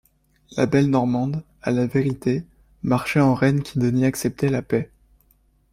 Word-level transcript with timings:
La 0.57 0.65
belle 0.65 0.89
Normande, 0.89 1.43
à 1.61 1.69
la 1.69 1.85
vérité, 1.85 2.43
marchait 2.81 3.19
en 3.19 3.35
reine 3.35 3.61
qui 3.61 3.77
daignait 3.77 4.07
accepter 4.07 4.49
la 4.49 4.63
paix. 4.63 4.89